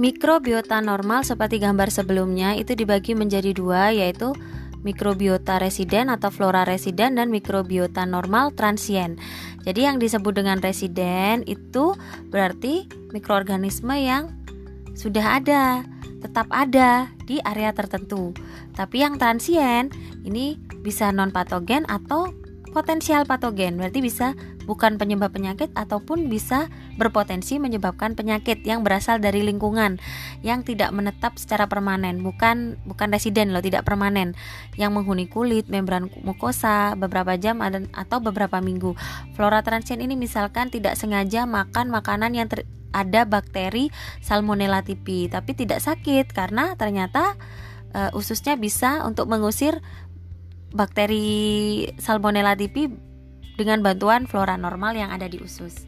Mikrobiota 0.00 0.80
normal 0.80 1.28
seperti 1.28 1.60
gambar 1.60 1.92
sebelumnya 1.92 2.56
itu 2.56 2.72
dibagi 2.72 3.12
menjadi 3.12 3.52
dua 3.52 3.92
yaitu 3.92 4.32
mikrobiota 4.80 5.60
residen 5.60 6.08
atau 6.08 6.32
flora 6.32 6.64
residen 6.64 7.20
dan 7.20 7.28
mikrobiota 7.28 8.08
normal 8.08 8.56
transien. 8.56 9.20
Jadi 9.60 9.84
yang 9.84 10.00
disebut 10.00 10.40
dengan 10.40 10.56
residen 10.64 11.44
itu 11.44 11.92
berarti 12.32 12.88
mikroorganisme 13.12 13.92
yang 14.00 14.32
sudah 14.96 15.36
ada, 15.36 15.84
tetap 16.24 16.48
ada 16.48 17.12
di 17.28 17.36
area 17.44 17.76
tertentu. 17.76 18.32
Tapi 18.72 19.04
yang 19.04 19.20
transien 19.20 19.92
ini 20.24 20.56
bisa 20.80 21.12
non 21.12 21.28
patogen 21.28 21.84
atau 21.92 22.32
potensial 22.70 23.26
patogen, 23.26 23.76
berarti 23.76 24.00
bisa 24.00 24.38
bukan 24.64 24.96
penyebab 24.96 25.34
penyakit 25.34 25.74
ataupun 25.74 26.30
bisa 26.30 26.70
berpotensi 26.94 27.58
menyebabkan 27.58 28.14
penyakit 28.14 28.62
yang 28.62 28.86
berasal 28.86 29.18
dari 29.18 29.42
lingkungan 29.42 29.98
yang 30.46 30.62
tidak 30.62 30.94
menetap 30.94 31.36
secara 31.36 31.66
permanen, 31.66 32.22
bukan 32.22 32.78
bukan 32.86 33.10
residen 33.10 33.50
loh, 33.50 33.60
tidak 33.60 33.82
permanen, 33.82 34.38
yang 34.78 34.94
menghuni 34.94 35.26
kulit, 35.26 35.66
membran 35.66 36.08
mukosa 36.22 36.94
beberapa 36.94 37.34
jam 37.34 37.58
atau 37.92 38.18
beberapa 38.22 38.62
minggu. 38.62 38.94
Flora 39.34 39.60
transien 39.66 39.98
ini 39.98 40.14
misalkan 40.14 40.70
tidak 40.70 40.94
sengaja 40.94 41.44
makan 41.44 41.90
makanan 41.90 42.32
yang 42.38 42.46
ter, 42.46 42.64
ada 42.90 43.22
bakteri 43.22 43.94
Salmonella 44.18 44.82
typhi 44.82 45.30
tapi 45.30 45.54
tidak 45.54 45.78
sakit 45.78 46.34
karena 46.34 46.74
ternyata 46.74 47.38
uh, 47.94 48.10
ususnya 48.18 48.58
bisa 48.58 49.06
untuk 49.06 49.30
mengusir 49.30 49.78
bakteri 50.70 51.86
Salmonella 51.98 52.54
typhi 52.54 52.90
dengan 53.58 53.84
bantuan 53.84 54.24
flora 54.24 54.56
normal 54.56 54.96
yang 54.96 55.10
ada 55.12 55.26
di 55.26 55.36
usus. 55.42 55.84